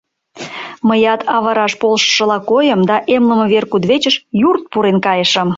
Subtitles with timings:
[0.87, 4.15] Мыят авыраш полшышыла койым да эмлыме вер кудывечыш
[4.49, 5.49] юрт пурен кайышым.